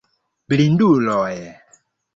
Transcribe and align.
Blinduloj! 0.53 1.37